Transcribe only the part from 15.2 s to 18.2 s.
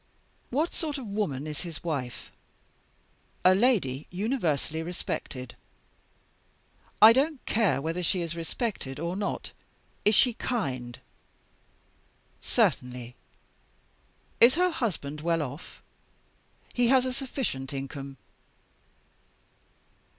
well off?' "'He has a sufficient income.